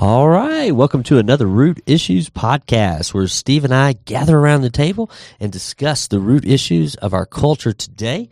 [0.00, 0.70] All right.
[0.70, 5.50] Welcome to another Root Issues podcast where Steve and I gather around the table and
[5.50, 8.28] discuss the root issues of our culture today.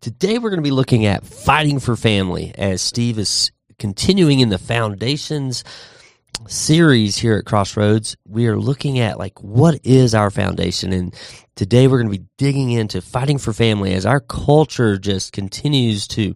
[0.00, 4.48] Today we're going to be looking at fighting for family as Steve is continuing in
[4.48, 5.62] the foundations
[6.48, 8.16] series here at Crossroads.
[8.26, 11.14] We are looking at like what is our foundation and
[11.54, 16.08] today we're going to be digging into fighting for family as our culture just continues
[16.08, 16.34] to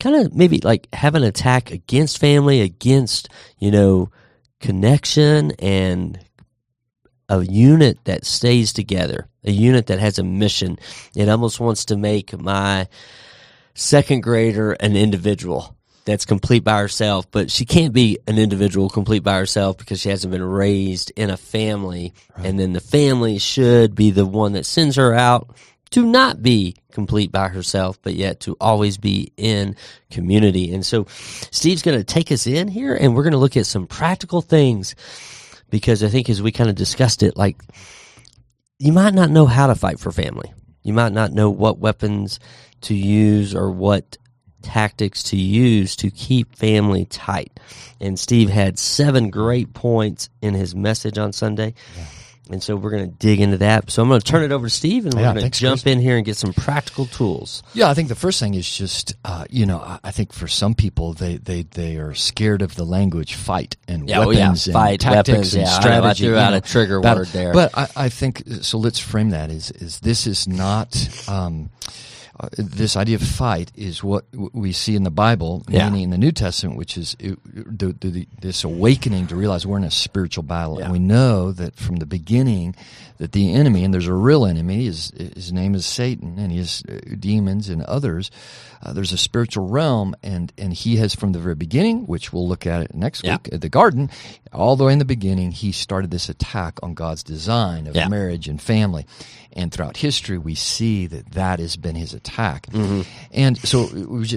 [0.00, 3.28] kind of maybe like have an attack against family, against,
[3.58, 4.10] you know,
[4.58, 6.18] connection and
[7.28, 10.78] a unit that stays together, a unit that has a mission.
[11.14, 12.88] It almost wants to make my
[13.74, 19.22] second grader an individual that's complete by herself, but she can't be an individual complete
[19.22, 22.14] by herself because she hasn't been raised in a family.
[22.36, 22.46] Right.
[22.46, 25.54] And then the family should be the one that sends her out
[25.90, 29.76] to not be complete by herself, but yet to always be in
[30.10, 30.72] community.
[30.72, 31.06] And so
[31.50, 34.40] Steve's going to take us in here and we're going to look at some practical
[34.40, 34.94] things
[35.70, 37.60] because I think as we kind of discussed it, like
[38.78, 40.52] you might not know how to fight for family.
[40.82, 42.40] You might not know what weapons
[42.82, 44.16] to use or what
[44.62, 47.58] tactics to use to keep family tight.
[48.00, 51.74] And Steve had seven great points in his message on Sunday.
[51.96, 52.04] Yeah.
[52.52, 53.90] And so we're going to dig into that.
[53.90, 55.82] So I'm going to turn it over to Steve, and we're yeah, going to jump
[55.82, 55.92] Chris.
[55.92, 57.62] in here and get some practical tools.
[57.74, 60.74] Yeah, I think the first thing is just, uh, you know, I think for some
[60.74, 64.46] people they, they, they are scared of the language fight and yeah, weapons oh, yeah.
[64.46, 66.26] and fight, tactics weapons, and yeah, strategy.
[66.26, 68.78] I, threw out a trigger word there, but I, I, think so.
[68.78, 71.28] Let's frame that is is this is not.
[71.28, 71.70] Um,
[72.40, 75.90] uh, this idea of fight is what we see in the Bible, yeah.
[75.90, 79.76] meaning in the New Testament, which is it, the, the, this awakening to realize we're
[79.76, 80.84] in a spiritual battle, yeah.
[80.84, 82.74] and we know that from the beginning
[83.18, 86.82] that the enemy, and there's a real enemy, his, his name is Satan, and his
[86.88, 88.30] uh, demons and others.
[88.82, 92.48] Uh, there's a spiritual realm, and and he has from the very beginning, which we'll
[92.48, 93.32] look at it next yeah.
[93.32, 94.08] week at the garden,
[94.54, 98.48] all the way in the beginning, he started this attack on God's design of marriage
[98.48, 99.04] and family
[99.52, 102.29] and throughout history, we see that that has been his attack.
[102.66, 103.02] Mm-hmm.
[103.32, 103.86] And so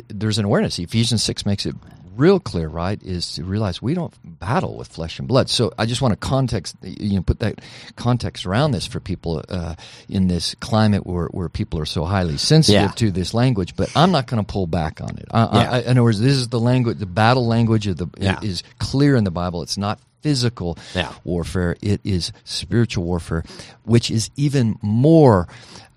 [0.09, 0.79] there's an awareness.
[0.79, 1.75] Ephesians 6 makes it
[2.15, 5.49] real clear, right, is to realize we don't battle with flesh and blood.
[5.49, 7.61] So I just want to context, you know, put that
[7.95, 9.75] context around this for people uh,
[10.07, 12.87] in this climate where, where people are so highly sensitive yeah.
[12.89, 13.75] to this language.
[13.75, 15.25] But I'm not going to pull back on it.
[15.31, 15.71] I, yeah.
[15.71, 18.39] I, in other words, this is the language, the battle language of the yeah.
[18.41, 19.63] is clear in the Bible.
[19.63, 21.13] It's not physical yeah.
[21.23, 23.43] warfare, it is spiritual warfare,
[23.83, 25.47] which is even more,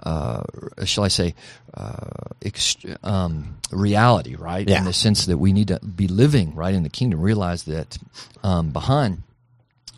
[0.00, 0.42] uh,
[0.84, 1.34] shall I say,
[1.72, 4.68] uh, ext- um, reality, right?
[4.68, 4.78] Yeah.
[4.78, 7.96] In the sense that we need to be living right in the kingdom, realize that
[8.42, 9.22] um, behind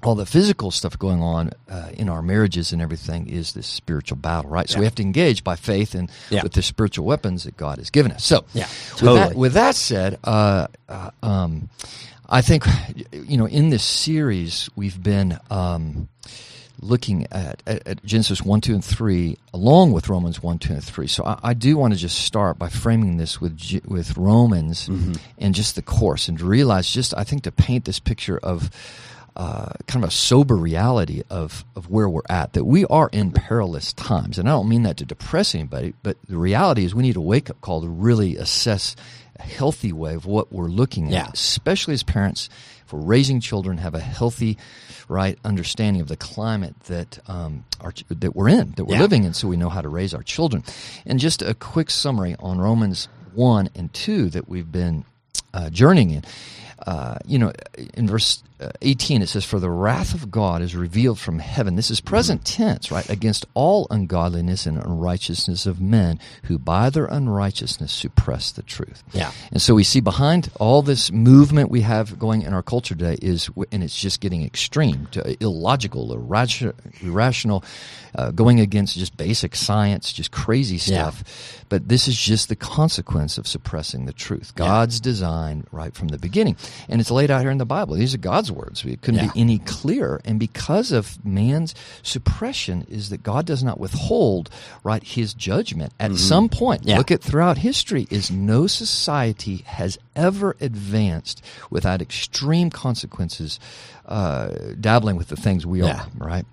[0.03, 4.17] all the physical stuff going on uh, in our marriages and everything is this spiritual
[4.17, 4.69] battle, right?
[4.69, 4.81] So yeah.
[4.81, 6.43] we have to engage by faith and yeah.
[6.43, 8.25] with the spiritual weapons that God has given us.
[8.25, 9.13] So, yeah, totally.
[9.13, 11.69] with, that, with that said, uh, uh, um,
[12.29, 12.65] I think,
[13.13, 16.09] you know, in this series, we've been um,
[16.81, 20.85] looking at, at, at, Genesis 1, 2, and 3, along with Romans 1, 2, and
[20.85, 21.07] 3.
[21.07, 25.15] So I, I do want to just start by framing this with, with Romans mm-hmm.
[25.39, 28.71] and just the course and to realize just, I think, to paint this picture of
[29.35, 33.31] uh, kind of a sober reality of, of where we're at, that we are in
[33.31, 34.39] perilous times.
[34.39, 37.21] And I don't mean that to depress anybody, but the reality is we need a
[37.21, 38.97] wake up call to really assess
[39.39, 41.25] a healthy way of what we're looking yeah.
[41.25, 42.49] at, especially as parents
[42.87, 44.57] for raising children, have a healthy,
[45.09, 49.01] right understanding of the climate that um, our, that we're in, that we're yeah.
[49.01, 50.63] living in, so we know how to raise our children.
[51.07, 55.05] And just a quick summary on Romans one and two that we've been
[55.55, 56.25] uh, journeying in.
[56.87, 57.53] Uh, you know,
[57.95, 61.77] in verse Uh, 18 it says, For the wrath of God is revealed from heaven.
[61.77, 62.63] This is present mm-hmm.
[62.63, 63.09] tense, right?
[63.09, 69.05] Against all ungodliness and unrighteousness of men who by their unrighteousness suppress the truth.
[69.13, 69.33] Yeah.
[69.53, 73.17] And so we see behind all this movement we have going in our culture today
[73.23, 77.65] is, and it's just getting extreme to uh, illogical, irrational,
[78.15, 81.23] uh, going against just basic science, just crazy stuff.
[81.25, 81.65] Yeah.
[81.69, 84.55] But this is just the consequence of suppressing the truth.
[84.55, 85.05] God's yeah.
[85.05, 86.57] design right from the beginning.
[86.89, 87.95] And it's laid out here in the Bible.
[87.97, 88.85] These are God's God's words.
[88.85, 89.33] It couldn't yeah.
[89.33, 90.21] be any clearer.
[90.25, 94.51] And because of man's suppression, is that God does not withhold
[94.83, 96.19] right his judgment at mm-hmm.
[96.19, 96.85] some point.
[96.85, 96.99] Yeah.
[96.99, 103.61] Look at throughout history is no society has ever advanced without extreme consequences,
[104.09, 104.49] uh,
[104.81, 106.01] dabbling with the things we yeah.
[106.01, 106.07] are.
[106.17, 106.47] Right.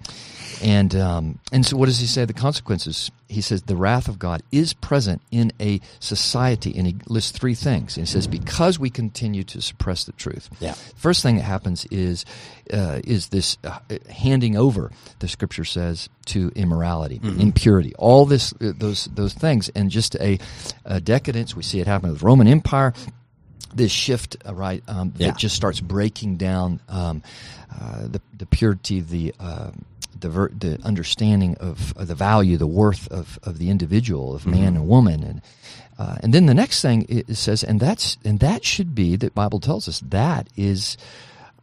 [0.61, 2.25] And um, and so, what does he say?
[2.25, 3.11] The consequences.
[3.27, 7.55] He says the wrath of God is present in a society, and he lists three
[7.55, 7.97] things.
[7.97, 10.49] And he says because we continue to suppress the truth.
[10.59, 10.73] Yeah.
[10.95, 12.23] First thing that happens is
[12.71, 13.79] uh, is this uh,
[14.09, 14.91] handing over.
[15.19, 17.41] The Scripture says to immorality, mm-hmm.
[17.41, 20.39] impurity, all this uh, those those things, and just a,
[20.85, 21.55] a decadence.
[21.55, 22.93] We see it happen with the Roman Empire
[23.73, 25.27] this shift, uh, right, um, Yeah.
[25.27, 27.21] that just starts breaking down um,
[27.81, 29.71] uh, the the purity, the uh,
[30.17, 34.47] the, ver- the understanding of, of the value, the worth of, of the individual, of
[34.47, 35.41] man and woman, and
[35.99, 39.15] uh, and then the next thing it it says, and that's and that should be
[39.17, 40.97] that Bible tells us that is.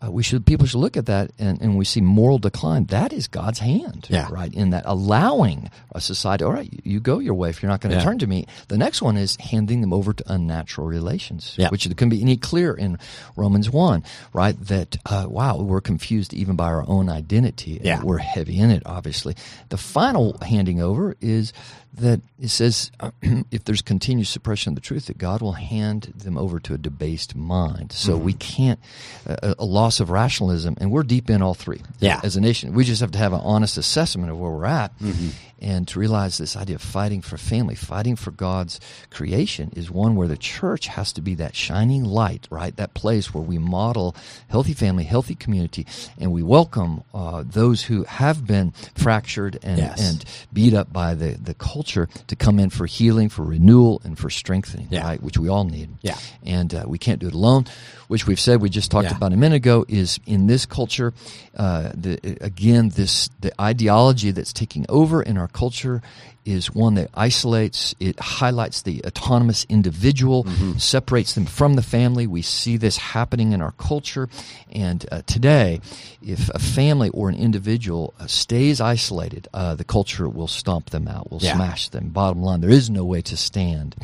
[0.04, 2.86] Uh, we should people should look at that and, and we see moral decline.
[2.86, 4.28] That is God's hand, Yeah.
[4.30, 4.52] right?
[4.52, 7.80] In that allowing a society, all right, you, you go your way if you're not
[7.80, 8.04] going to Yeah.
[8.04, 8.46] turn to me.
[8.68, 11.68] The next one is handing them over to unnatural relations, Yeah.
[11.68, 12.98] which can be any clear in
[13.36, 14.02] Romans one,
[14.32, 14.58] right?
[14.66, 17.80] That uh, wow, we're confused even by our own identity.
[17.82, 18.02] Yeah.
[18.02, 18.82] we're heavy in it.
[18.86, 19.36] Obviously,
[19.68, 21.52] the final handing over is
[21.94, 22.90] that it says
[23.50, 26.78] if there's continued suppression of the truth, that God will hand them over to a
[26.78, 27.92] debased mind.
[27.92, 28.24] So Mm-hmm.
[28.24, 28.80] we can't
[29.26, 31.82] a, a loss of rationalism, and we're deep in all three.
[32.00, 32.20] Yeah.
[32.24, 34.98] as a nation, we just have to have an honest assessment of where we're at,
[34.98, 35.28] Mm-hmm.
[35.62, 38.80] And to realize this idea of fighting for family, fighting for God's
[39.10, 42.76] creation, is one where the church has to be that shining light, right?
[42.76, 44.14] That place where we model
[44.48, 45.86] healthy family, healthy community,
[46.18, 50.00] and we welcome uh, those who have been fractured and Yes.
[50.12, 54.18] and beat up by the, the culture to come in for healing, for renewal, and
[54.18, 55.04] for strengthening, Yeah.
[55.04, 55.22] right?
[55.22, 55.88] Which we all need.
[56.02, 56.18] Yeah.
[56.44, 57.66] And uh, we can't do it alone,
[58.08, 59.16] which we've said, we just talked Yeah.
[59.16, 61.14] about a minute ago, is in this culture,
[61.56, 66.02] uh, the, again, this the ideology that's taking over in our culture
[66.44, 70.78] is one that isolates, it highlights the autonomous individual, Mm-hmm.
[70.78, 72.26] separates them from the family.
[72.26, 74.28] We see this happening in our culture.
[74.72, 75.80] And uh, today,
[76.20, 81.06] if a family or an individual uh, stays isolated, uh, the culture will stomp them
[81.08, 81.54] out, will Yeah.
[81.54, 82.08] smash them.
[82.08, 83.94] Bottom line, there is no way to stand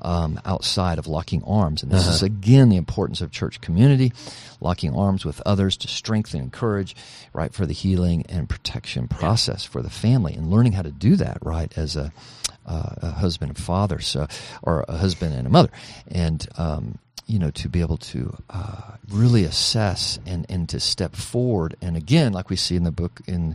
[0.00, 1.82] um, outside of locking arms.
[1.82, 2.14] And this Uh-huh.
[2.14, 4.12] is, again, the importance of church community,
[4.60, 6.94] locking arms with others to strengthen, and encourage,
[7.32, 11.16] right, for the healing and protection process for the family and learning how to do
[11.16, 12.12] that, right, as a,
[12.66, 14.26] uh, a husband and father, so,
[14.62, 15.70] or a husband and a mother.
[16.08, 21.14] And, um, you know, to be able to uh, really assess and, and to step
[21.14, 21.76] forward.
[21.82, 23.54] And again, like we see in the book in,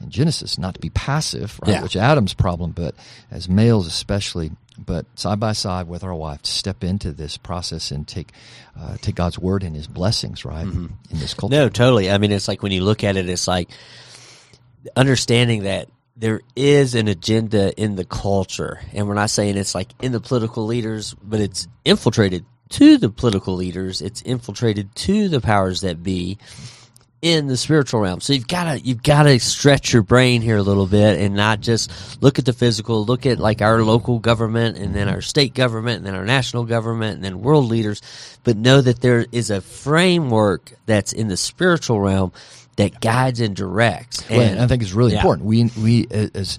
[0.00, 1.82] in Genesis, not to be passive, right, Yeah.
[1.82, 2.94] which Adam's problem, but
[3.30, 7.90] as males especially, but side by side with our wife, to step into this process
[7.90, 8.32] and take
[8.78, 11.54] uh, take God's word and His blessings, right, in this culture.
[11.56, 12.10] No, totally.
[12.10, 13.70] I mean, it's like when you look at it, it's like
[14.96, 19.92] understanding that there is an agenda in the culture, and we're not saying it's like
[20.00, 24.00] in the political leaders, but it's infiltrated to the political leaders.
[24.00, 26.38] It's infiltrated to the powers that be
[27.24, 28.20] in the spiritual realm.
[28.20, 31.34] So you've got to you've got to stretch your brain here a little bit and
[31.34, 35.22] not just look at the physical, look at like our local government and then our
[35.22, 38.02] state government and then our national government and then world leaders,
[38.44, 42.30] but know that there is a framework that's in the spiritual realm
[42.76, 44.28] that guides and directs.
[44.28, 45.18] Well, and I think it's really Yeah.
[45.18, 45.46] important.
[45.46, 46.58] We we as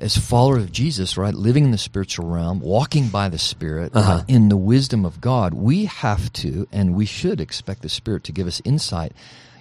[0.00, 4.12] as followers of Jesus, right, living in the spiritual realm, walking by the Spirit, Uh-huh.
[4.18, 8.22] right, in the wisdom of God, we have to and we should expect the Spirit
[8.24, 9.12] to give us insight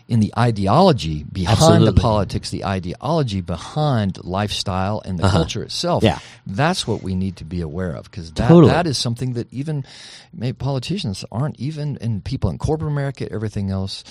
[0.08, 1.86] in the ideology behind Absolutely.
[1.92, 6.02] the politics, the ideology behind lifestyle and the culture itself.
[6.04, 6.18] Uh-huh.
[6.22, 6.54] Yeah.
[6.56, 8.72] That's what we need to be aware of because that, Totally.
[8.72, 9.84] that is something that even
[10.34, 14.06] maybe politicians aren't even, and people in corporate America, everything else,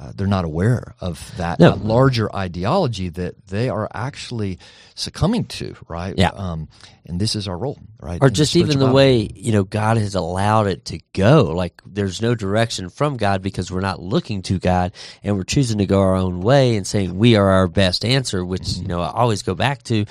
[0.00, 1.70] uh, they're not aware of that, No.
[1.70, 4.58] that larger ideology that they are actually
[4.94, 6.14] succumbing to, right?
[6.16, 6.30] Yeah.
[6.30, 6.68] Um,
[7.06, 8.20] and this is our role, right?
[8.22, 11.44] or in just even the way you know God has allowed it to go.
[11.54, 15.78] Like there's no direction from God because we're not looking to God and we're choosing
[15.78, 18.82] to go our own way and saying we are our best answer, which Mm-hmm.
[18.82, 20.04] you know I always go back to.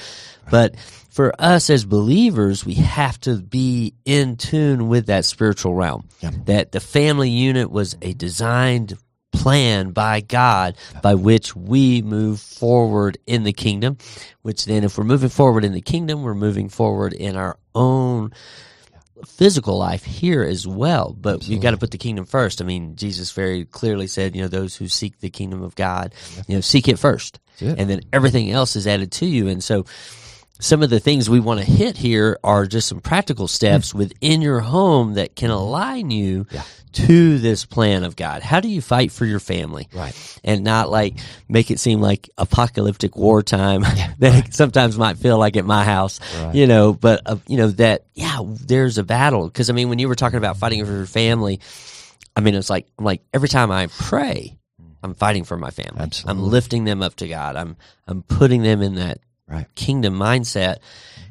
[0.49, 0.75] But
[1.11, 6.07] for us as believers, we have to be in tune with that spiritual realm.
[6.21, 6.31] Yeah.
[6.45, 8.97] That the family unit was a designed
[9.37, 13.97] plan by God by which we move forward in the kingdom,
[14.41, 18.31] which then if we're moving forward in the kingdom, we're moving forward in our own
[19.25, 21.15] physical life here as well.
[21.19, 22.61] But you've got to put the kingdom first.
[22.61, 26.13] I mean, Jesus very clearly said, you know, those who seek the kingdom of God,
[26.47, 27.39] you know, seek it first.
[27.59, 27.79] It.
[27.79, 29.47] And then everything else is added to you.
[29.47, 29.85] And so
[30.59, 33.99] some of the things we want to hit here are just some practical steps hmm.
[33.99, 35.55] within your home that can hmm.
[35.57, 36.63] align you Yeah.
[36.93, 38.41] to this plan of God.
[38.41, 39.87] How do you fight for your family?
[39.93, 40.15] Right.
[40.43, 41.15] And not like
[41.47, 43.81] make it seem like apocalyptic wartime
[44.19, 46.55] that it sometimes might feel like at my house, Right.
[46.55, 49.99] you know, but uh, you know that yeah, there's a battle because I mean when
[49.99, 51.59] you were talking about fighting for your family,
[52.35, 54.87] I mean it's like I'm like every time I pray, hmm.
[55.03, 55.99] I'm fighting for my family.
[56.01, 56.31] Absolutely.
[56.43, 57.55] I'm lifting them up to God.
[57.55, 59.65] I'm I'm putting them in that Right.
[59.75, 60.77] kingdom mindset.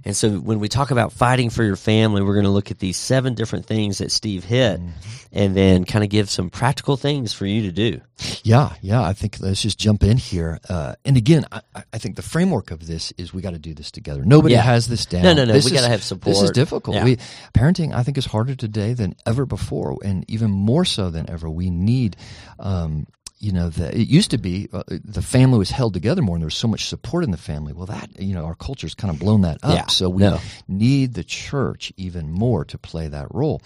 [0.06, 2.78] And so when we talk about fighting for your family, we're going to look at
[2.78, 4.90] these seven different things that Steve hit mm-hmm.
[5.32, 8.00] and then kind of give some practical things for you to do.
[8.44, 9.02] Yeah, yeah.
[9.02, 10.60] I think let's just jump in here.
[10.68, 11.60] Uh, and again, I,
[11.92, 14.24] I, think the framework of this is we got to do this together.
[14.24, 14.62] Nobody yeah.
[14.62, 15.24] has this down.
[15.24, 15.52] No, no, no.
[15.52, 16.36] This we got to have support.
[16.36, 16.94] This is difficult.
[16.94, 17.04] Yeah.
[17.04, 17.16] We,
[17.52, 21.50] parenting, I think, is harder today than ever before, and even more so than ever.
[21.50, 22.16] We need
[22.60, 23.08] um,
[23.46, 26.42] you know, the, it used to be uh, the family was held together more, and
[26.42, 27.72] there was so much support in the family.
[27.72, 29.74] Well, that you know, our culture's kind of blown that up.
[29.76, 30.40] Yeah, so we no.
[30.66, 33.62] need the church even more to play that role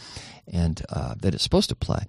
[0.52, 2.04] and uh, that it's supposed to play.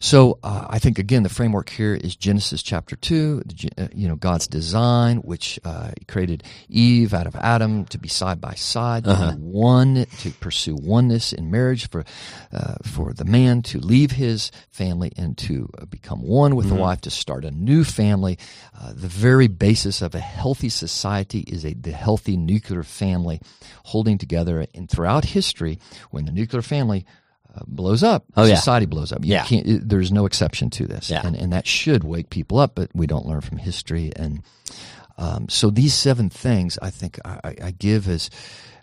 [0.00, 3.42] So uh, I think again the framework here is Genesis chapter two.
[3.76, 8.40] Uh, you know God's design, which uh, created Eve out of Adam to be side
[8.40, 9.32] by side, uh-huh.
[9.32, 12.04] one to pursue oneness in marriage for
[12.52, 16.76] uh, for the man to leave his family and to become one with mm-hmm.
[16.76, 18.38] the wife to start a new family.
[18.92, 23.40] the very basis of a healthy society is a the healthy nuclear family
[23.84, 24.66] holding together.
[24.74, 25.78] And throughout history,
[26.10, 27.06] when the nuclear family
[27.54, 28.90] uh, blows up, oh, society yeah.
[28.90, 29.24] blows up.
[29.24, 29.78] You yeah.
[29.82, 31.10] There's no exception to this.
[31.10, 31.26] Yeah.
[31.26, 34.12] And, and that should wake people up, but we don't learn from history.
[34.14, 34.42] And
[35.18, 38.30] um, so these seven things I think I, I give as,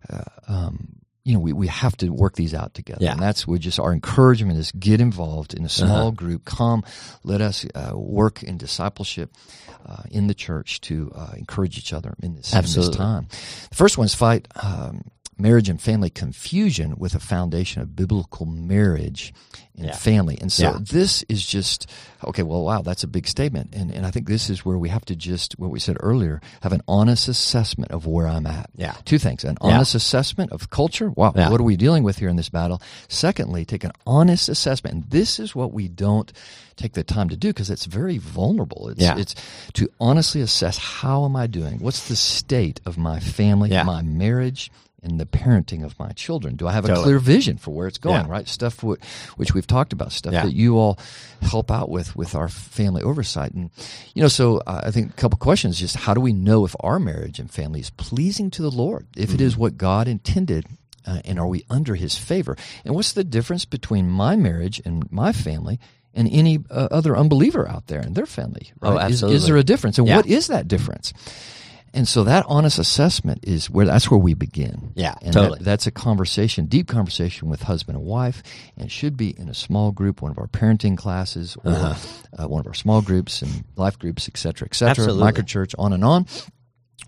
[0.09, 3.03] uh, um, you know, we, we have to work these out together.
[3.03, 3.11] Yeah.
[3.11, 6.11] And that's we just our encouragement is get involved in a small uh-huh.
[6.11, 6.45] group.
[6.45, 6.85] Come,
[7.25, 9.33] let us uh, work in discipleship
[9.85, 13.27] uh, in the church to uh, encourage each other in this, in this, time.
[13.69, 15.03] The first one is fight um,
[15.39, 19.33] marriage and family confusion with a foundation of biblical marriage
[19.77, 19.95] and yeah.
[19.95, 20.37] family.
[20.41, 20.77] And so yeah.
[20.81, 21.89] this is just
[22.23, 23.73] okay, well wow, that's a big statement.
[23.73, 26.41] And and I think this is where we have to just what we said earlier,
[26.61, 28.69] have an honest assessment of where I'm at.
[28.75, 28.95] Yeah.
[29.05, 29.43] Two things.
[29.43, 29.97] An honest yeah.
[29.97, 31.09] assessment of culture.
[31.11, 32.81] Wow, what are we dealing with here in this battle?
[33.07, 34.95] Secondly, take an honest assessment.
[34.95, 36.31] And this is what we don't
[36.75, 38.89] take the time to do because it's very vulnerable.
[38.89, 39.17] It's yeah.
[39.17, 39.35] it's
[39.73, 41.79] to honestly assess how am I doing?
[41.79, 44.71] What's the state of my family, my marriage?
[45.03, 46.55] In the parenting of my children?
[46.55, 47.03] Do I have a totally.
[47.03, 48.25] clear vision for where it's going?
[48.25, 48.31] Yeah.
[48.31, 48.97] Right, stuff w-
[49.35, 50.43] which we've talked about, stuff yeah.
[50.43, 50.97] that you all
[51.41, 53.69] help out with with our family oversight, and
[54.13, 54.27] you know.
[54.27, 57.39] So uh, I think a couple questions: just how do we know if our marriage
[57.39, 59.07] and family is pleasing to the Lord?
[59.15, 59.35] If mm-hmm.
[59.35, 59.61] it is mm-hmm.
[59.61, 60.65] what God intended.
[61.05, 62.57] Uh, and are we under his favor?
[62.83, 65.79] And what's the difference between my marriage and my family
[66.13, 68.73] and any uh, other unbeliever out there and their family?
[68.81, 68.95] Oh, right?
[68.95, 69.37] Oh, absolutely.
[69.37, 69.97] Is, is there a difference?
[69.99, 70.17] And yeah.
[70.17, 71.13] what is that difference?
[71.97, 74.93] And so that honest assessment is where that's where we begin.
[74.95, 75.57] Yeah, and totally.
[75.57, 78.43] That, that's a conversation, deep conversation with husband and wife,
[78.77, 82.43] and should be in a small group, one of our parenting classes, or uh-huh.
[82.43, 85.91] uh, one of our small groups and life groups, et cetera, et cetera, microchurch, on
[85.91, 86.27] and on.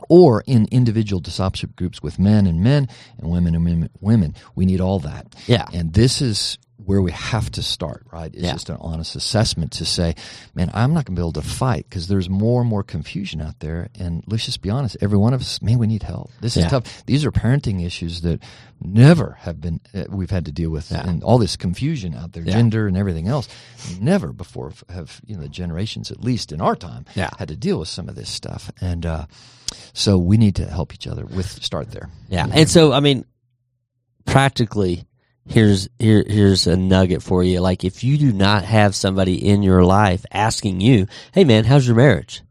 [0.09, 2.87] Or in individual discipleship groups with men and men
[3.19, 4.35] and women and women.
[4.55, 5.35] We need all that.
[5.45, 5.67] Yeah.
[5.71, 8.33] And this is where we have to start, right?
[8.33, 8.53] It's yeah.
[8.53, 10.15] just an honest assessment to say,
[10.55, 13.41] man, I'm not going to be able to fight because there's more and more confusion
[13.41, 13.89] out there.
[13.99, 16.31] And let's just be honest, every one of us, man, we need help.
[16.41, 16.69] This is yeah.
[16.69, 17.05] tough.
[17.05, 18.41] These are parenting issues that
[18.81, 20.89] never have been, uh, we've had to deal with.
[20.91, 21.07] Yeah.
[21.07, 23.49] And all this confusion out there, gender and everything else,
[23.99, 27.79] never before have, you know, the generations, at least in our time, had to deal
[27.79, 28.71] with some of this stuff.
[28.79, 29.25] And, uh,
[29.93, 32.09] so we need to help each other with start there.
[32.29, 32.47] Yeah.
[32.51, 33.25] And so, I mean,
[34.25, 35.05] practically,
[35.49, 37.59] here's here here's a nugget for you.
[37.59, 41.87] Like if you do not have somebody in your life asking you, "Hey man, how's
[41.87, 42.43] your marriage?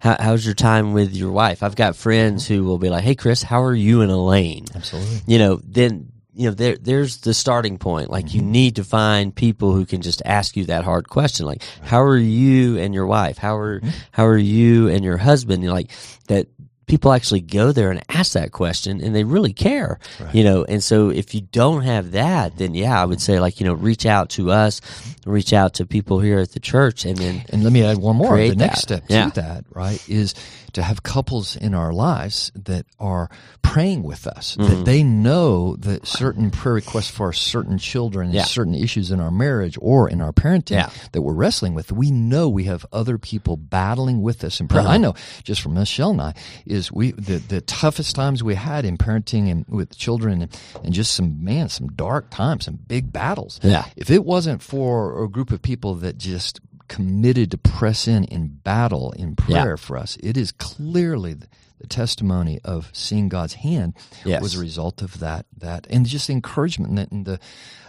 [0.00, 3.14] How, how's your time with your wife?" I've got friends who will be like, "Hey
[3.14, 5.20] Chris, how are you and Elaine?" Absolutely.
[5.26, 8.10] You know, then you know there there's the starting point.
[8.10, 8.36] Like mm-hmm.
[8.38, 11.88] you need to find people who can just ask you that hard question, like, right.
[11.88, 13.38] "How are you and your wife?
[13.38, 13.90] How are mm-hmm.
[14.12, 15.90] how are you and your husband?" You know, like
[16.28, 16.46] that
[16.88, 20.34] people actually go there and ask that question and they really care right.
[20.34, 23.60] you know and so if you don't have that then yeah i would say like
[23.60, 24.80] you know reach out to us
[25.26, 28.16] reach out to people here at the church and then and let me add one
[28.16, 29.04] more the next that.
[29.04, 29.30] step yeah.
[29.30, 30.34] to that right is
[30.72, 33.30] to have couples in our lives that are
[33.62, 34.72] praying with us, mm-hmm.
[34.72, 38.44] that they know that certain prayer requests for certain children, yeah.
[38.44, 40.90] certain issues in our marriage or in our parenting yeah.
[41.12, 44.82] that we're wrestling with, we know we have other people battling with us in prayer.
[44.82, 44.92] Uh-huh.
[44.92, 46.34] I know just from Michelle and I
[46.78, 50.94] is we the, the toughest times we had in parenting and with children and, and
[50.94, 53.60] just some man some dark times, some big battles.
[53.62, 53.84] Yeah.
[53.96, 58.48] If it wasn't for a group of people that just committed to press in in
[58.48, 59.76] battle in prayer yeah.
[59.76, 60.16] for us.
[60.22, 61.46] It is clearly the,
[61.80, 63.94] the testimony of seeing God's hand
[64.24, 64.42] yes.
[64.42, 67.38] was a result of that that and just the encouragement and the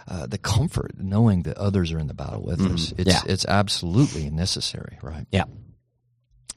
[0.06, 2.74] uh, the comfort knowing that others are in the battle with mm-hmm.
[2.74, 2.92] us.
[2.98, 3.32] It's yeah.
[3.32, 5.26] it's absolutely necessary, right?
[5.32, 5.44] Yeah.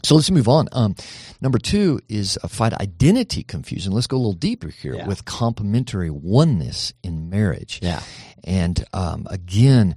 [0.04, 0.68] So let's move on.
[0.74, 0.96] Um,
[1.42, 3.94] number two is a fight identity confusion.
[3.94, 5.08] Let's go a little deeper here yeah.
[5.08, 7.80] with complementary oneness in marriage.
[7.82, 8.02] Yeah.
[8.44, 9.96] And um, again,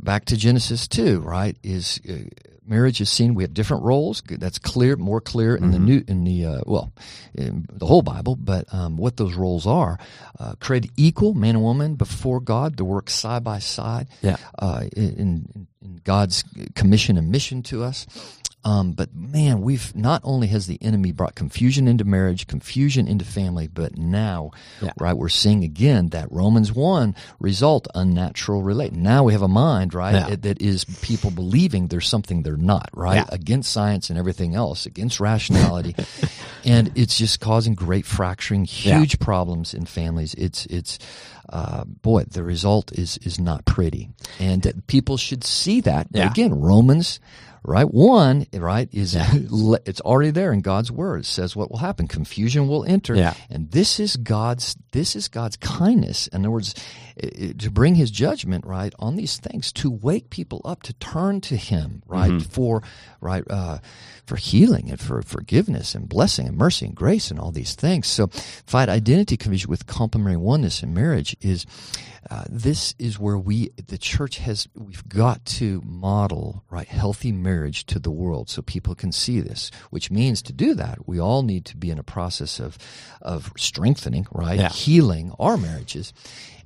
[0.00, 1.56] back to Genesis 2, right?
[1.62, 2.30] Is uh,
[2.66, 3.34] marriage is seen.
[3.34, 4.22] We have different roles.
[4.26, 5.72] That's clear, more clear in mm-hmm.
[5.72, 6.92] the new, in the uh, well,
[7.34, 8.36] in the whole Bible.
[8.36, 9.98] But um, what those roles are,
[10.38, 14.08] uh, created equal, man and woman, before God, to work side by side.
[14.22, 14.36] Yeah.
[14.58, 16.44] Uh, in, in God's
[16.74, 18.06] commission and mission to us.
[18.64, 23.24] Um, but man, we've not only has the enemy brought confusion into marriage, confusion into
[23.24, 24.92] family, but now, yeah.
[25.00, 28.92] right, we're seeing again that Romans 1 result unnatural relate.
[28.92, 30.36] Now we have a mind, right, yeah.
[30.36, 33.24] that is people believing there's something they're not, right, yeah.
[33.30, 35.96] against science and everything else, against rationality.
[36.64, 40.34] and it's just causing great fracturing, huge problems in families.
[40.34, 40.98] It's, it's,
[41.48, 44.08] uh, boy, the result is, is not pretty.
[44.38, 46.06] And people should see that.
[46.30, 47.18] Again, Romans,
[47.64, 47.84] right?
[47.88, 49.30] One, right, is yeah.
[49.86, 51.20] it's already there in God's word.
[51.20, 52.08] It says what will happen.
[52.08, 53.14] Confusion will enter.
[53.14, 53.34] Yeah.
[53.50, 56.28] And this is God's this is God's kindness.
[56.28, 56.74] In other words,
[57.58, 61.56] to bring his judgment, right, on these things, to wake people up, to turn to
[61.56, 62.48] him, right, mm-hmm.
[62.50, 62.82] for
[63.20, 63.78] right uh,
[64.26, 68.06] for healing and for forgiveness and blessing and mercy and grace and all these things.
[68.06, 68.28] So
[68.66, 71.66] fight identity confusion with complementary oneness in marriage is
[72.30, 77.84] uh, this is where we, the church has, we've got to model, right, healthy marriage
[77.86, 81.42] to the world so people can see this, which means to do that, we all
[81.42, 82.78] need to be in a process of,
[83.20, 84.68] of strengthening, right, yeah.
[84.82, 86.12] Healing our marriages.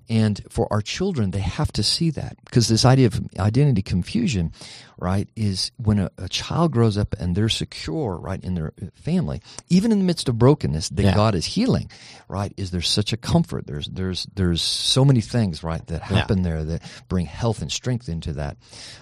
[0.09, 4.53] And for our children, they have to see that because this idea of identity confusion
[4.99, 9.43] right, is when a, a, child grows up and they're secure, right, in their family,
[9.69, 11.15] even in the midst of brokenness that yeah.
[11.15, 11.91] God is healing,
[12.29, 13.67] right, is there such a comfort.
[13.67, 16.45] There's there's there's so many things, right, that happen yeah.
[16.45, 18.57] there that bring health and strength into that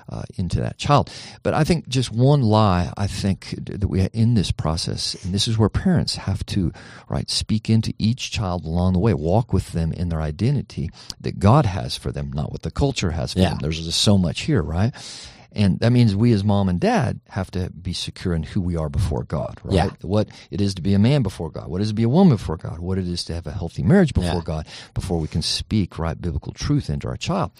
[0.08, 1.10] uh, into that child.
[1.42, 5.32] But I think just one lie I think that we are in this process, and
[5.32, 6.72] this is where parents have to
[7.08, 11.38] right speak into each child along the way, walk with them in their identity that
[11.38, 13.50] God has for them, not what the culture has for yeah.
[13.50, 13.58] them.
[13.60, 14.92] There's just so much here, right?
[15.54, 18.76] And that means we as mom and dad have to be secure in who we
[18.76, 19.74] are before God, right?
[19.74, 19.90] Yeah.
[20.02, 22.08] What it is to be a man before God, what it is to be a
[22.08, 24.42] woman before God, what it is to have a healthy marriage before yeah.
[24.44, 27.52] God, before we can speak right biblical truth into our child.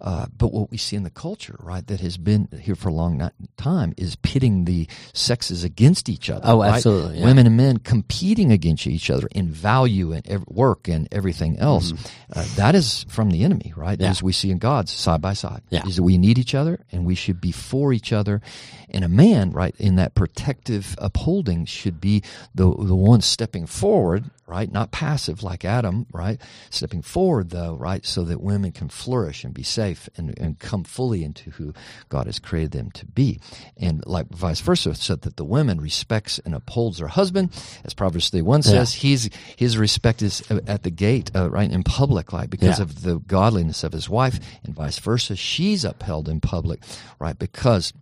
[0.00, 2.92] Uh, but what we see in the culture, right, that has been here for a
[2.92, 6.42] long time is pitting the sexes against each other.
[6.44, 6.74] Oh, right?
[6.74, 7.18] absolutely.
[7.18, 7.26] Yeah.
[7.26, 11.92] Women and men competing against each other in value and ev- work and everything else.
[11.92, 12.38] Mm-hmm.
[12.38, 14.00] Uh, that is from the enemy, right?
[14.00, 14.10] Yeah.
[14.10, 15.62] As we see in God's side by side.
[15.70, 15.86] Yeah.
[15.86, 18.40] Is that we need each other and we should be for each other.
[18.88, 22.22] And a man, right, in that protective upholding should be
[22.54, 24.70] the, the one stepping forward right?
[24.70, 26.40] Not passive like Adam, right?
[26.70, 28.04] Stepping forward though, right?
[28.04, 31.72] So that women can flourish and be safe and, and come fully into who
[32.08, 33.40] God has created them to be.
[33.76, 37.50] And like vice versa, so that the woman respects and upholds her husband.
[37.84, 39.00] As Proverbs 31 says, yeah.
[39.00, 41.70] he's, his respect is at the gate, uh, right?
[41.70, 42.84] In public, like because yeah.
[42.84, 45.36] of the godliness of his wife and vice versa.
[45.36, 46.80] She's upheld in public,
[47.18, 47.38] right?
[47.38, 47.92] Because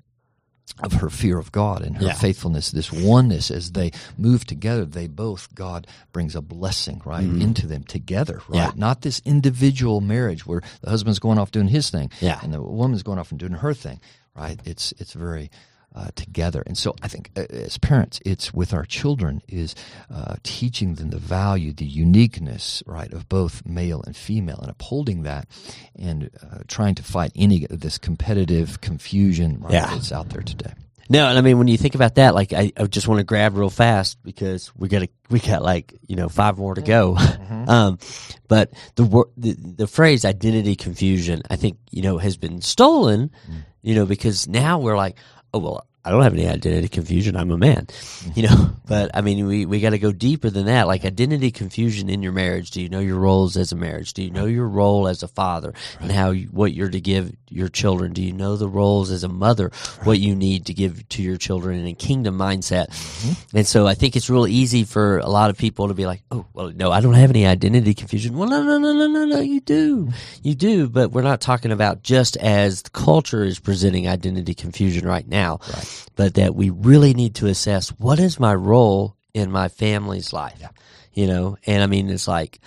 [0.82, 2.12] of her fear of God and her yeah.
[2.14, 7.42] faithfulness, this oneness as they move together, they both, God brings a blessing, right, mm-hmm.
[7.42, 8.58] into them together, right?
[8.58, 8.72] Yeah.
[8.76, 12.38] Not this individual marriage where the husband's going off doing his thing yeah.
[12.42, 14.00] and the woman's going off and doing her thing,
[14.34, 14.58] right?
[14.64, 15.50] It's, it's very,
[15.98, 16.62] uh, together.
[16.64, 19.74] And so I think uh, as parents, it's with our children is
[20.10, 25.24] uh, teaching them the value, the uniqueness, right, of both male and female, and upholding
[25.24, 25.48] that,
[25.96, 29.86] and uh, trying to fight any of this competitive confusion right, yeah.
[29.86, 30.72] that's out there today.
[31.10, 33.24] No, and I mean when you think about that, like I, I just want to
[33.24, 37.14] grab real fast because we got we got like you know five more to go.
[37.14, 37.68] Mm-hmm.
[37.70, 37.98] um,
[38.46, 43.64] but the, the the phrase identity confusion, I think you know has been stolen, mm.
[43.80, 45.16] you know because now we're like,
[45.54, 47.36] oh well, I don't have any identity confusion.
[47.36, 48.30] I'm a man, mm-hmm.
[48.34, 48.70] you know.
[48.88, 50.86] But I mean, we we got to go deeper than that.
[50.86, 52.70] Like identity confusion in your marriage.
[52.70, 54.14] Do you know your roles as a marriage?
[54.14, 57.36] Do you know your role as a father and how you, what you're to give
[57.50, 58.12] your children?
[58.12, 59.70] Do you know the roles as a mother?
[60.04, 62.88] What you need to give to your children in a kingdom mindset?
[62.88, 63.56] Mm-hmm.
[63.56, 66.22] And so I think it's real easy for a lot of people to be like,
[66.30, 68.36] oh, well, no, I don't have any identity confusion.
[68.36, 70.10] Well, no, no, no, no, no, no, you do,
[70.42, 70.88] you do.
[70.88, 75.60] But we're not talking about just as the culture is presenting identity confusion right now.
[75.72, 80.32] Right but that we really need to assess what is my role in my family's
[80.32, 80.70] life, yeah.
[81.14, 81.56] you know?
[81.64, 82.58] And I mean, it's like,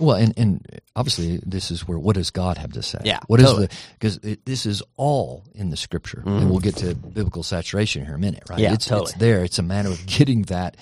[0.00, 3.00] well, and, and obviously, this is where what does God have to say?
[3.04, 3.64] Yeah, what totally.
[3.64, 6.38] is the because this is all in the Scripture, mm-hmm.
[6.38, 8.58] and we'll get to biblical saturation here in a minute, right?
[8.58, 9.10] Yeah, it's, totally.
[9.10, 9.44] it's there.
[9.44, 10.76] It's a matter of getting that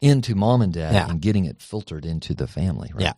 [0.00, 1.08] into mom and dad yeah.
[1.08, 3.04] and getting it filtered into the family, right?
[3.04, 3.12] Yeah.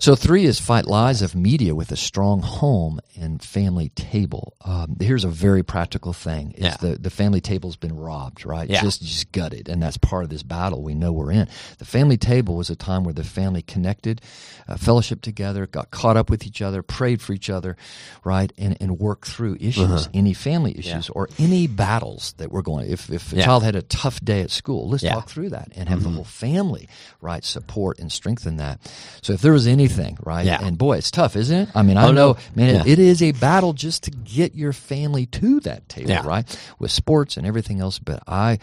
[0.00, 4.54] So three is fight lies of media with a strong home and family table.
[4.64, 6.76] Um, here's a very practical thing: is Yeah.
[6.80, 8.68] the the family table's been robbed, right?
[8.68, 8.82] Yeah.
[8.82, 11.48] Just just gutted, and that's part of this battle we know we're in.
[11.78, 14.20] The family table was a time where the family connected,
[14.68, 17.76] uh, fellowship together, got caught up with each other, prayed for each other,
[18.24, 22.88] right, and and worked through issues, any family issues, or any battles that we're going.
[22.90, 23.44] If if a Yeah.
[23.46, 25.14] child had a tough day at school, let's Yeah.
[25.14, 26.88] talk through that and have the whole family
[27.20, 28.80] right support and strengthen that.
[29.22, 30.60] So if there was anything right, Yeah.
[30.64, 31.68] and boy, it's tough, isn't it?
[31.74, 32.38] I mean, I Oh, know, no.
[32.54, 32.80] man, Yeah.
[32.92, 36.26] it, it is a battle just to get your family to that table, Yeah.
[36.26, 36.46] right,
[36.78, 37.98] with sports and everything else.
[37.98, 38.58] But I.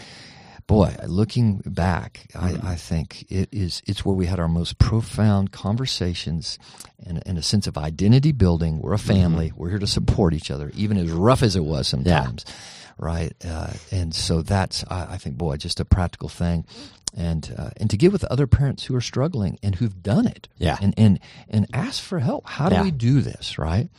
[0.65, 2.65] Boy, looking back, Mm-hmm.
[2.65, 6.57] I, I think it is it's where we had our most profound conversations
[7.05, 8.79] and, and a sense of identity building.
[8.79, 9.49] We're a family.
[9.49, 9.59] Mm-hmm.
[9.61, 12.45] We're here to support each other, even as rough as it was sometimes
[13.03, 13.33] right?
[13.45, 16.65] Uh, and so that's, I, I think, boy, just a practical thing,
[17.15, 20.47] and uh, and to get with other parents who are struggling and who've done it,
[20.57, 20.77] Yeah.
[20.81, 22.47] and and and ask for help.
[22.47, 22.83] How do Yeah.
[22.83, 23.89] we do this, right?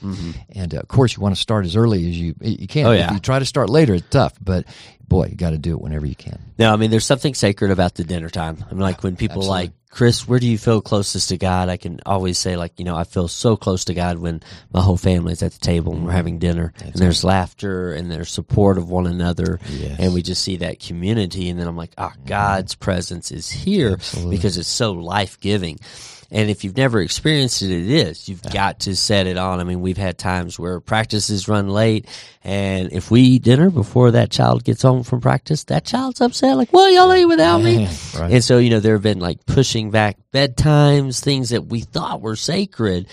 [0.51, 2.87] And uh, of course, you want to start as early as you you can.
[2.87, 3.13] Oh, If yeah.
[3.13, 4.65] you try to start later, it's tough, but
[5.07, 6.41] boy, you got to do it whenever you can.
[6.59, 8.65] No, I mean, there's something sacred about the dinner time.
[8.69, 9.63] I mean, like when people Absolutely.
[9.67, 11.69] like, Chris, where do you feel closest to God?
[11.69, 14.81] I can always say, like, you know, I feel so close to God when my
[14.81, 18.77] whole family's at the table and we're having dinner and there's laughter and there's support
[18.77, 19.61] of one another.
[19.71, 20.01] Yes.
[20.01, 21.49] And we just see that community.
[21.49, 24.37] And then I'm like, ah, God's presence is here Absolutely.
[24.37, 25.79] because it's so life giving.
[26.35, 28.29] And if you've never experienced it, it is.
[28.29, 29.61] You've got to set it on.
[29.61, 32.07] I mean, we've had times where practices run late,
[32.43, 36.57] and if we eat dinner before that child gets home from practice, that child's upset.
[36.57, 37.89] Like, well, y'all ate without me.
[38.19, 38.33] Right.
[38.33, 42.21] And so, you know, there have been like pushing back bedtimes, things that we thought
[42.21, 43.07] were sacred.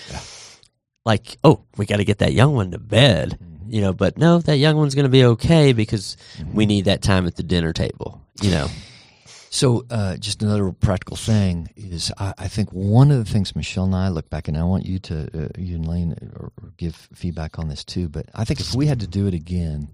[1.05, 3.71] Like, oh, we got to get that young one to bed, Mm-hmm.
[3.71, 6.17] you know, but no, that young one's going to be okay because
[6.53, 8.67] we need that time at the dinner table, you know.
[9.53, 13.83] So, uh, just another practical thing is, I, I think one of the things Michelle
[13.83, 16.71] and I look back, and I want you to, uh, you and Lane, or, or
[16.77, 18.07] give feedback on this too.
[18.07, 19.89] But I think if we had to do it again,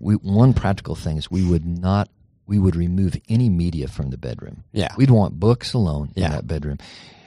[0.00, 2.10] we one practical thing is we would not,
[2.46, 4.64] we would remove any media from the bedroom.
[4.72, 4.94] Yeah.
[4.98, 6.26] we'd want books alone Yeah.
[6.26, 6.76] in that bedroom.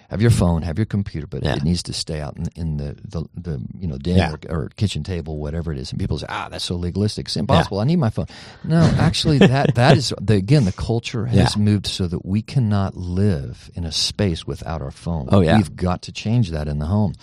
[0.10, 1.56] Have your phone, have your computer, but Yeah.
[1.58, 4.32] it needs to stay out in, in the, the the you know den Yeah.
[4.50, 5.92] or, or kitchen table, whatever it is.
[5.92, 7.26] And people say, "Ah, that's so legalistic.
[7.28, 7.80] It's impossible.
[7.82, 8.28] I need my phone."
[8.64, 11.62] No, actually, that that is the, again the culture has Yeah.
[11.62, 15.28] moved so that we cannot live in a space without our phone.
[15.32, 15.58] Oh, yeah.
[15.58, 17.14] we've got to change that in the home,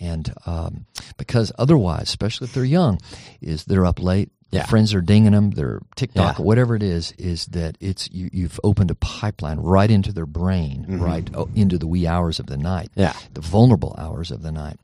[0.00, 0.86] and um,
[1.18, 2.98] because otherwise, especially if they're young,
[3.42, 4.30] is they're up late.
[4.50, 4.64] Yeah.
[4.66, 5.50] Friends are dinging them.
[5.50, 6.44] Their TikTok Yeah.
[6.44, 10.86] whatever it is, is that it's you, you've opened a pipeline right into their brain,
[11.00, 13.00] right oh, into the wee hours of the night, Mm-hmm.
[13.00, 13.12] Yeah.
[13.34, 14.78] the vulnerable hours of the night.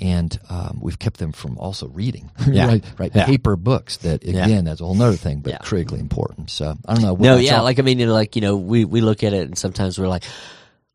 [0.00, 2.68] And um, we've kept them from also reading, Yeah.
[2.68, 2.84] right?
[2.98, 3.24] Right, Yeah.
[3.26, 3.96] paper books.
[3.98, 6.50] That again, that's a whole other thing, but critically important.
[6.50, 7.14] So I don't know.
[7.14, 9.24] what No, yeah, all- like I mean, you know, like you know, we we look
[9.24, 10.22] at it and sometimes we're like,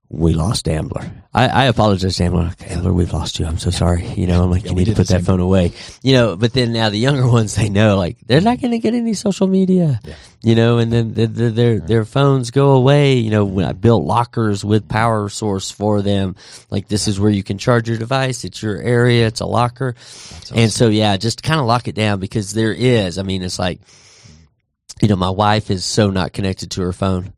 [0.09, 1.11] we lost Ambler.
[1.33, 2.53] I, I apologize, to Ambler.
[2.67, 3.47] Ambler, we've lost you.
[3.47, 4.05] I'm so sorry.
[4.09, 5.71] You know, I'm like, Yeah, you need to put that phone away.
[6.03, 8.79] You know, but then now the younger ones, they know like they're not going to
[8.79, 9.99] get any social media.
[10.03, 10.13] Yeah.
[10.43, 13.15] You know, and then the, the, their their phones go away.
[13.15, 16.35] You know, when I built lockers with power source for them,
[16.69, 18.43] like this is where you can charge your device.
[18.43, 19.25] It's your area.
[19.25, 19.95] It's a locker.
[20.53, 23.17] And so yeah, just kind of lock it down because there is.
[23.17, 23.79] I mean, it's like,
[25.01, 27.33] you know, my wife is so not connected to her phone.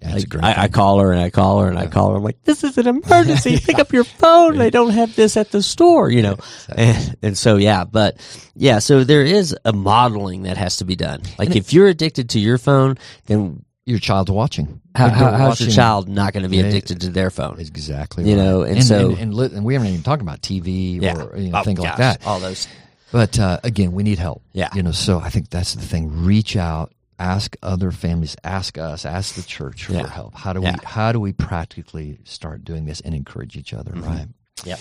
[0.00, 2.16] That's Like, I, I call her and I call her and I call her.
[2.16, 3.58] I'm like, this is an emergency.
[3.58, 4.56] Pick up your phone.
[4.58, 6.36] They don't have this at the store, you know.
[6.74, 8.16] And, and so, yeah, but
[8.54, 11.22] yeah, so there is a modeling that has to be done.
[11.38, 14.80] Like, if you're addicted to your phone, then your child's watching.
[14.94, 16.64] how, how, how's your child not going to be Yeah.
[16.66, 17.58] addicted to their phone?
[17.58, 18.28] Exactly.
[18.30, 18.42] You right.
[18.44, 21.20] know, and so- and, and, and we haven't even talked about TV Yeah.
[21.22, 22.26] or you know, Oh, things like that.
[22.26, 22.68] All those.
[23.12, 24.42] But uh, again, we need help.
[24.52, 24.68] Yeah.
[24.74, 26.24] You know, so I think that's the thing.
[26.24, 30.34] Reach out, ask other families, ask us, ask the church for help.
[30.34, 30.72] How do Yeah.
[30.72, 30.80] Mm-hmm.
[30.80, 34.26] we how do we practically start doing this and encourage each other, right?
[34.64, 34.80] Yep.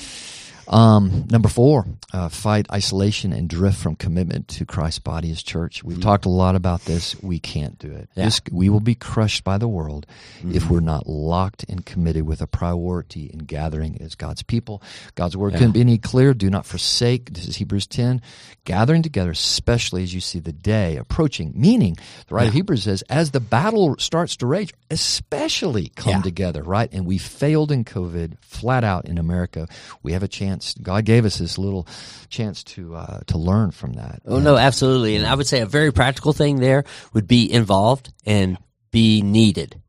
[0.70, 5.84] Um, number four, uh, fight isolation and drift from commitment to Christ's body as church.
[5.84, 7.16] We've talked a lot about this.
[7.24, 8.10] We can't do it.
[8.12, 8.20] Mm-hmm.
[8.20, 8.26] Yeah.
[8.26, 10.06] This, we will be crushed by the world
[10.40, 10.56] Mm-hmm.
[10.56, 14.82] if we're not locked and committed with a priority in gathering as God's people.
[15.16, 16.34] God's word couldn't be any clearer.
[16.34, 17.34] Do not forsake.
[17.34, 18.22] This is Hebrews 10.
[18.64, 21.52] Gathering together, especially as you see the day approaching.
[21.56, 26.22] Meaning, the writer of Hebrews says, as the battle starts to rage, especially come Yeah.
[26.22, 26.90] together, right?
[26.94, 29.68] And we failed in COVID flat out in America.
[30.04, 30.59] We have a chance.
[30.82, 31.88] God gave us this little
[32.30, 34.22] chance to uh, to learn from that.
[34.26, 35.16] Oh no, absolutely.
[35.16, 38.58] And I would say a very practical thing there would be involved and
[38.92, 39.82] be needed.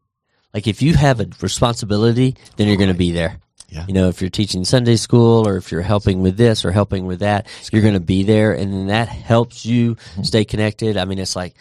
[0.52, 3.38] Like if you have a responsibility, then you're going to be there.
[3.68, 3.84] Yeah.
[3.86, 7.06] You know, if you're teaching Sunday school or if you're helping with this or helping
[7.06, 10.22] with that, you're going to be there and then that helps you Mm-hmm.
[10.24, 10.96] stay connected.
[10.96, 11.54] I mean, it's like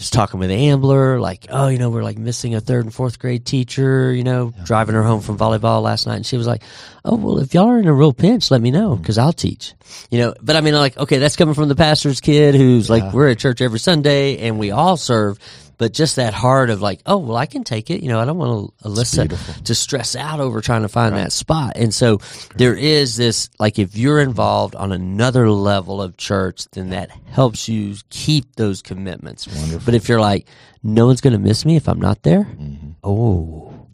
[0.00, 3.18] just talking with Ambler, like, oh, you know, we're like missing a third and fourth
[3.18, 4.64] grade teacher, you know, yeah.
[4.64, 6.16] driving her home from volleyball last night.
[6.16, 6.62] And she was like,
[7.04, 9.26] oh, well, if y'all are in a real pinch, let me know because mm-hmm.
[9.26, 9.74] I'll teach,
[10.10, 10.32] you know.
[10.40, 12.94] But I mean, like, okay, that's coming from the pastor's kid who's yeah.
[12.94, 15.38] like, we're at church every Sunday and we all serve
[15.80, 18.02] but just that heart of like, oh, well, I can take it.
[18.02, 21.22] You know, I don't want Alyssa to stress out over trying to find right.
[21.22, 21.72] that spot.
[21.76, 22.48] And so Great.
[22.56, 27.66] there is this, like, if you're involved on another level of church, then that helps
[27.66, 29.48] you keep those commitments.
[29.48, 29.80] Wonderful.
[29.86, 30.48] But if you're like,
[30.82, 32.90] no one's going to miss me if I'm not there, mm-hmm.
[33.02, 33.88] oh,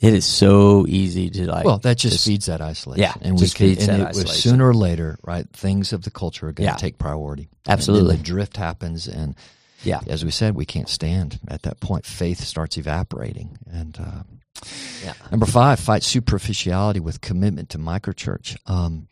[0.00, 1.64] it is so easy to like.
[1.64, 3.02] Well, that just, just feeds that isolation.
[3.02, 5.48] Yeah, and we can, and it was sooner or later, right?
[5.52, 6.76] Things of the culture are going to yeah.
[6.76, 7.48] take priority.
[7.68, 9.36] Absolutely, and the drift happens, and
[9.82, 10.00] yeah.
[10.06, 12.04] As we said, we can't stand at that point.
[12.04, 13.58] Faith starts evaporating.
[13.70, 14.22] And uh,
[15.04, 15.14] yeah.
[15.30, 18.56] Number five, fight superficiality with commitment to microchurch.
[18.66, 19.08] Um,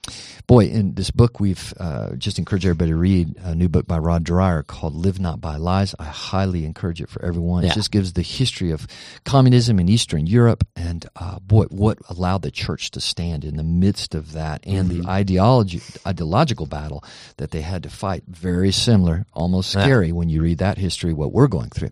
[0.46, 3.98] boy, in this book, we've uh, just encouraged everybody to read a new book by
[3.98, 7.64] Rod Dreher called "Live Not by Lies." I highly encourage it for everyone.
[7.64, 7.70] Yeah.
[7.70, 8.86] It just gives the history of
[9.24, 13.64] communism in Eastern Europe, and uh, boy, what allowed the church to stand in the
[13.64, 15.02] midst of that, and mm-hmm.
[15.02, 17.04] the ideology, ideological battle
[17.36, 18.24] that they had to fight.
[18.26, 20.12] Very similar, almost scary yeah.
[20.12, 21.12] when you read that history.
[21.12, 21.90] What we're going through.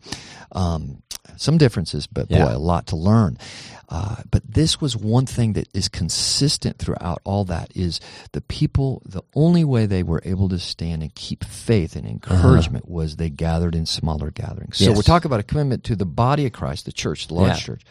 [0.52, 1.02] Um,
[1.36, 2.54] some differences, but boy, yeah.
[2.54, 3.38] a lot to learn.
[3.88, 8.00] Uh, but this was one thing that is consistent throughout all that is
[8.32, 12.84] the people, the only way they were able to stand and keep faith and encouragement
[12.84, 12.94] uh-huh.
[12.94, 14.80] was they gathered in smaller gatherings.
[14.80, 14.90] Yes.
[14.90, 17.50] So we're talking about a commitment to the body of Christ, the church, the large
[17.50, 17.56] yeah.
[17.56, 17.82] church.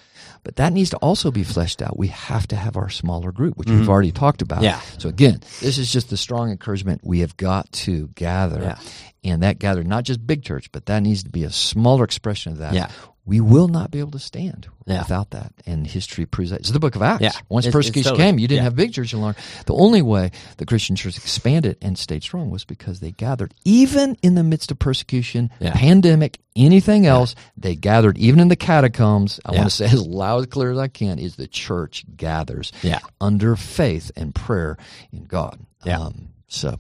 [0.44, 1.98] But that needs to also be fleshed out.
[1.98, 3.80] We have to have our smaller group, which mm-hmm.
[3.80, 4.62] we've already talked about.
[4.62, 4.82] Yeah.
[4.98, 7.02] So again, this is just the strong encouragement.
[7.04, 8.62] We have got to gather.
[8.62, 8.80] Yeah.
[9.24, 12.52] And that gather, not just big church, but that needs to be a smaller expression
[12.52, 12.74] of that.
[12.74, 12.90] Yeah
[13.26, 15.00] we will not be able to stand yeah.
[15.00, 15.54] without that.
[15.66, 16.60] And history proves that.
[16.60, 17.22] It's the book of Acts.
[17.22, 17.32] Yeah.
[17.48, 18.64] Once it's, persecution it's totally, came, you didn't yeah.
[18.64, 19.36] have big church learn.
[19.66, 24.18] The only way the Christian church expanded and stayed strong was because they gathered, even
[24.22, 29.40] in the midst of persecution, pandemic, anything else, they gathered, even in the catacombs.
[29.46, 32.74] I want to say as loud and clear as I can, is the church gathers
[33.22, 34.78] under faith and prayer
[35.14, 35.60] in God.
[35.86, 36.00] Yeah.
[36.02, 36.80] Um, so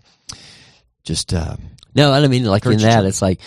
[1.03, 1.33] just.
[1.33, 1.55] Uh,
[1.95, 3.39] no, I don't mean, like in that, it's like,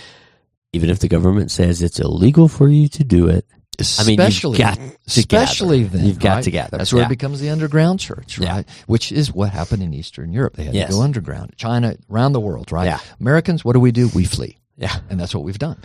[0.76, 3.46] even if the government says it's illegal for you to do it.
[3.78, 6.44] Especially, I mean, especially then, you've got right?
[6.44, 6.78] to gather.
[6.78, 7.06] That's where yeah.
[7.06, 8.64] it becomes the underground church, right?
[8.66, 8.74] Yeah.
[8.86, 10.56] Which is what happened in Eastern Europe.
[10.56, 10.88] They had yes.
[10.88, 11.52] to go underground.
[11.56, 12.86] China, around the world, right?
[12.86, 13.00] Yeah.
[13.20, 14.08] Americans, what do we do?
[14.14, 14.56] We flee.
[14.78, 14.94] Yeah.
[15.08, 15.80] And that's what we've done.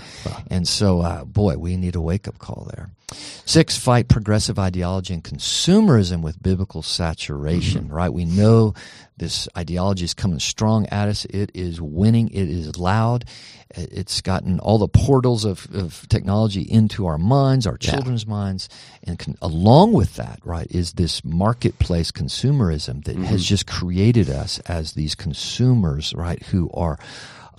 [0.49, 2.89] And so, uh, boy, we need a wake up call there.
[3.45, 7.93] Six, fight progressive ideology and consumerism with biblical saturation, mm-hmm.
[7.93, 8.13] right?
[8.13, 8.73] We know
[9.17, 11.25] this ideology is coming strong at us.
[11.25, 12.29] It is winning.
[12.29, 13.25] It is loud.
[13.69, 18.29] It's gotten all the portals of, of technology into our minds, our children's yeah.
[18.29, 18.69] minds.
[19.03, 23.23] And con- along with that, right, is this marketplace consumerism that mm-hmm.
[23.23, 26.99] has just created us as these consumers, right, who are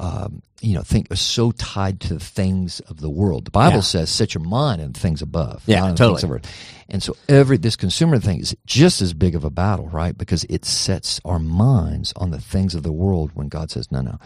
[0.03, 3.45] um, you know, think are so tied to the things of the world.
[3.45, 3.83] The Bible yeah.
[3.83, 6.41] says, "Set your mind on things above." Yeah, totally.
[6.89, 10.19] And so every this consumer thing is just as big of a battle, right?
[10.19, 13.31] Because it sets our minds on the things of the world.
[13.35, 14.19] When God says, "No, no."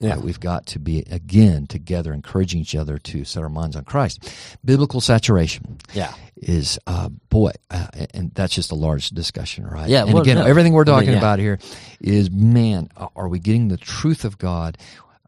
[0.00, 0.14] Yeah.
[0.14, 0.22] Right?
[0.22, 4.32] We've got to be again together, encouraging each other to set our minds on Christ.
[4.64, 9.88] Biblical saturation, yeah, is uh, boy, uh, and that's just a large discussion, right?
[9.90, 10.04] Yeah.
[10.04, 10.46] And well, again, no.
[10.46, 11.18] everything we're talking I mean, yeah.
[11.18, 11.58] about here
[12.00, 14.78] is man, are we getting the truth of God?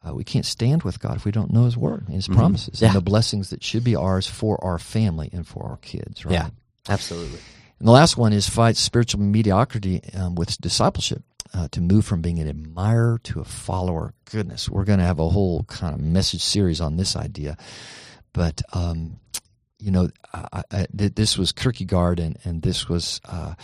[0.07, 2.39] Uh, we can't stand with God if we don't know His Word and His mm-hmm.
[2.39, 2.89] promises yeah.
[2.89, 6.25] and the blessings that should be ours for our family and for our kids.
[6.25, 6.35] Right?
[6.35, 6.51] Yeah,
[6.89, 7.39] absolutely.
[7.79, 11.23] And the last one is fight spiritual mediocrity um, with discipleship.
[11.53, 14.15] Uh, to move from being an admirer to a follower.
[14.31, 17.57] Goodness, we're going to have a whole kind of message series on this idea.
[18.33, 19.19] But, um,
[19.81, 23.21] you know, I, I, this was Kierkegaard and, and this was.
[23.25, 23.55] Uh,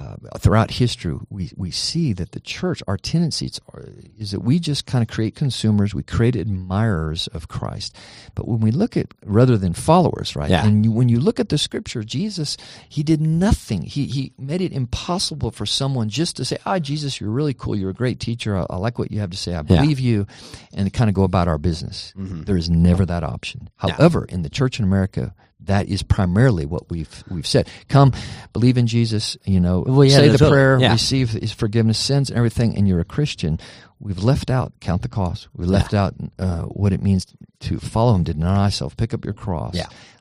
[0.00, 3.84] uh, throughout history, we, we see that the church, our tendencies are,
[4.18, 7.94] is that we just kind of create consumers, we create admirers of Christ.
[8.34, 10.50] But when we look at, rather than followers, right?
[10.50, 10.64] Yeah.
[10.64, 12.56] And you, when you look at the scripture, Jesus,
[12.88, 13.82] he did nothing.
[13.82, 17.76] He, he made it impossible for someone just to say, ah, Jesus, you're really cool.
[17.76, 18.56] You're a great teacher.
[18.56, 19.54] I, I like what you have to say.
[19.54, 20.10] I believe yeah.
[20.10, 20.26] you.
[20.72, 22.14] And kind of go about our business.
[22.16, 22.42] Mm-hmm.
[22.42, 23.68] There is never that option.
[23.76, 24.34] However, yeah.
[24.36, 25.34] in the church in America,
[25.64, 27.68] that is primarily what we've we've said.
[27.88, 28.12] Come,
[28.52, 29.36] believe in Jesus.
[29.44, 30.92] You know, well, yeah, say the prayer, yeah.
[30.92, 33.58] receive His forgiveness sins and everything, and you're a Christian.
[33.98, 35.48] We've left out count the cost.
[35.54, 36.04] We left yeah.
[36.04, 37.26] out uh, what it means
[37.60, 39.76] to follow Him, deny yourself, pick up your cross,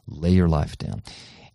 [0.08, 1.02] lay your life down.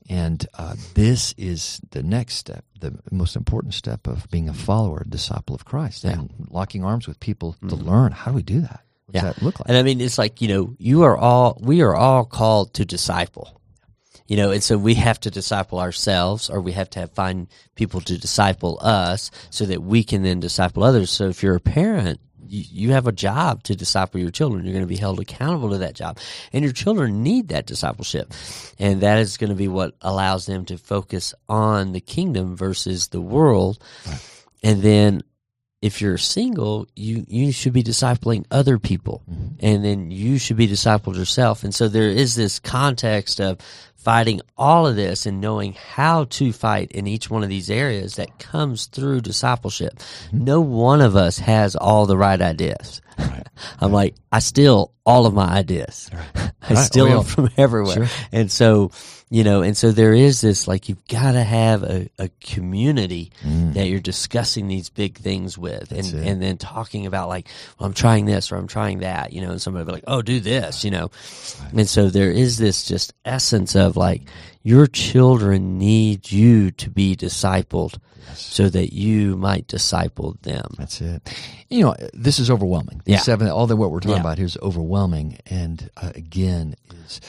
[0.09, 5.03] And uh, this is the next step, the most important step of being a follower,
[5.07, 7.68] a disciple of Christ, and locking arms with people mm-hmm.
[7.68, 8.12] to learn.
[8.12, 8.81] How do we do that?
[9.07, 9.33] What's yeah.
[9.33, 9.68] that look like?
[9.68, 12.85] And I mean, it's like you know, you are all we are all called to
[12.85, 13.61] disciple
[14.26, 17.46] you know, and so we have to disciple ourselves, or we have to have, find
[17.74, 21.10] people to disciple us, so that we can then disciple others.
[21.10, 24.64] So if you're a parent, you, have a job to disciple your children.
[24.64, 26.18] You're going to be held accountable to that job.
[26.52, 28.32] And your children need that discipleship.
[28.78, 33.08] And that is going to be what allows them to focus on the kingdom versus
[33.08, 33.78] the world.
[34.06, 34.20] Right.
[34.62, 35.22] And then
[35.85, 39.57] if you're single, you, you should be discipling other people mm-hmm.
[39.61, 41.62] and then you should be discipled yourself.
[41.62, 43.59] And so there is this context of
[43.94, 48.16] fighting all of this and knowing how to fight in each one of these areas
[48.16, 49.99] that comes through discipleship.
[49.99, 50.44] Mm-hmm.
[50.44, 53.03] No one of us has all the right ideas.
[53.18, 53.47] Right.
[53.79, 56.09] I'm like, I steal all of my ideas.
[56.14, 56.51] Right.
[56.62, 58.07] I steal them from everywhere.
[58.07, 58.29] Sure.
[58.33, 58.90] And so,
[59.30, 63.32] you know, and so there is this, like, you've got to have a, a community
[63.42, 63.72] mm.
[63.74, 67.94] that you're discussing these big things with and, and then talking about like, well, I'm
[67.94, 70.84] trying this or I'm trying that, you know, and somebody be like, oh, do this,
[70.84, 71.10] you know.
[71.62, 71.72] Right.
[71.72, 74.22] And so there is this just essence of like,
[74.62, 78.40] your children need you to be discipled yes.
[78.40, 80.66] so that you might disciple them.
[80.78, 81.22] That's it.
[81.68, 83.02] You know, this is overwhelming.
[83.04, 83.18] Yeah.
[83.18, 84.20] Seven, all that what we're talking yeah.
[84.20, 85.38] about here is overwhelming.
[85.46, 87.20] And uh, again, is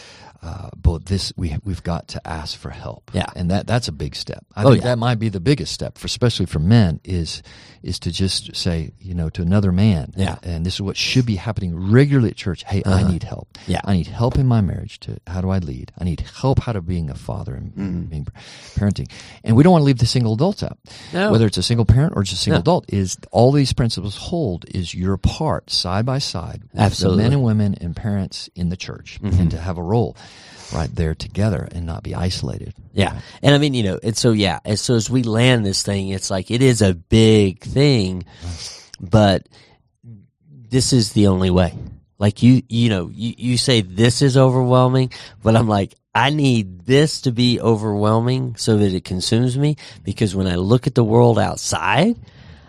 [1.06, 3.12] this we we've got to ask for help.
[3.14, 4.46] Yeah, and that that's a big step.
[4.56, 4.90] I oh, think yeah.
[4.90, 7.42] that might be the biggest step, for especially for men, is
[7.84, 10.12] is to just say, you know, to another man.
[10.16, 12.64] Yeah, and this is what should be happening regularly at church.
[12.64, 12.96] Hey, uh-huh.
[12.96, 13.58] I need help.
[13.68, 15.00] Yeah, I need help in my marriage.
[15.02, 15.92] To how do I lead?
[15.98, 18.02] I need help how to being a father and mm-hmm.
[18.04, 18.28] being
[18.76, 19.12] parenting.
[19.44, 20.78] And we don't want to leave the single adults out.
[21.14, 21.32] No.
[21.32, 22.62] whether it's a single parent or just a single no.
[22.62, 22.86] adult.
[22.92, 27.18] Is all these principles hold is your part side by side with Absolutely.
[27.18, 29.40] the men and women and parents in the church, mm-hmm.
[29.40, 30.18] and to have a role
[30.74, 32.74] right there together and not be isolated.
[32.94, 33.20] Yeah.
[33.42, 34.60] And I mean, you know, and so, yeah.
[34.66, 38.26] And so as we land this thing, it's like, it is a big thing,
[39.00, 39.48] but
[40.04, 41.78] this is the only way.
[42.18, 45.12] Like you, you know, you, you say this is overwhelming,
[45.44, 50.34] but I'm like, I need this to be overwhelming so that it consumes me because
[50.34, 52.16] when I look at the world outside,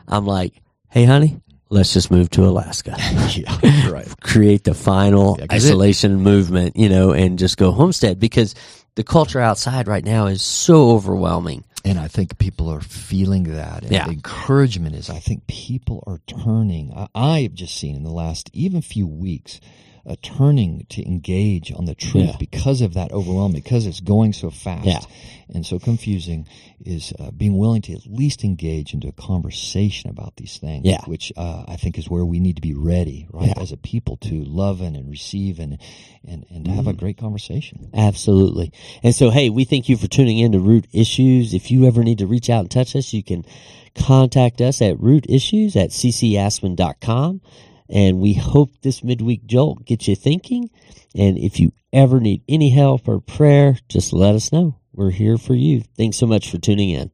[0.09, 0.54] I'm like,
[0.90, 2.94] hey, honey, let's just move to Alaska.
[3.31, 4.09] yeah, right.
[4.20, 8.55] Create the final yeah, isolation it, movement, you know, and just go homestead because
[8.94, 11.64] the culture outside right now is so overwhelming.
[11.85, 13.83] And I think people are feeling that.
[13.83, 14.07] And yeah.
[14.07, 16.92] the encouragement is I think people are turning.
[16.92, 19.61] I, I've just seen in the last even few weeks
[20.06, 22.36] a turning to engage on the truth yeah.
[22.38, 25.00] because of that overwhelm, because it's going so fast yeah.
[25.52, 26.46] and so confusing,
[26.84, 31.04] is uh, being willing to at least engage into a conversation about these things, yeah.
[31.06, 34.16] which uh, I think is where we need to be ready, right, as a people
[34.18, 35.78] to love and, and receive and
[36.24, 36.98] and and to have a mm.
[36.98, 37.90] great conversation.
[37.92, 38.72] Absolutely.
[39.02, 41.52] And so, hey, we thank you for tuning in to Root Issues.
[41.52, 43.44] If you ever need to reach out and touch us, you can
[43.96, 47.40] contact us at rootissues at ccaspen.com.
[47.88, 50.70] And we hope this midweek jolt gets you thinking.
[51.14, 54.77] And if you ever need any help or prayer, just let us know.
[54.92, 55.83] We're here for you.
[55.96, 57.11] Thanks so much for tuning in.